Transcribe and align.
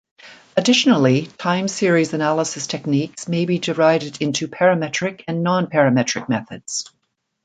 Additionally, 0.57 1.27
time 1.37 1.67
series 1.67 2.11
analysis 2.15 2.65
techniques 2.65 3.27
may 3.27 3.45
be 3.45 3.59
divided 3.59 4.19
into 4.19 4.47
parametric 4.47 5.23
and 5.27 5.43
non-parametric 5.43 6.27
methods. 6.27 6.89